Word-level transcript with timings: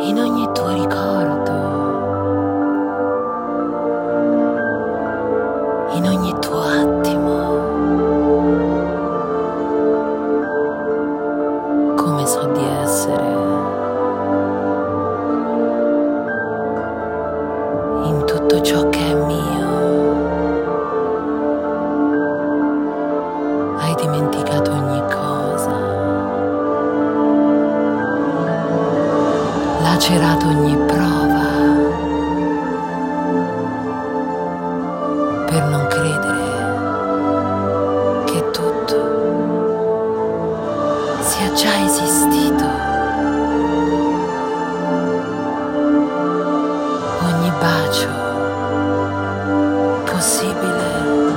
in 0.00 0.18
ogni 0.18 0.48
tuo 0.52 0.68
ricordo, 0.68 1.52
in 5.94 6.06
ogni 6.06 6.34
tuo 6.38 6.60
attimo. 6.60 7.36
Come 11.96 12.26
so 12.26 12.46
di 12.52 12.64
essere 12.82 13.26
in 18.04 18.22
tutto 18.24 18.60
ciò 18.60 18.88
che 18.88 19.00
è 19.00 19.14
mio. 19.14 19.67
lacerato 29.90 30.46
ogni 30.48 30.76
prova 30.84 31.46
per 35.46 35.64
non 35.64 35.86
credere 35.86 36.44
che 38.26 38.50
tutto 38.50 38.96
sia 41.20 41.52
già 41.54 41.84
esistito. 41.84 42.66
Ogni 47.22 47.50
bacio 47.58 48.08
possibile. 50.04 51.27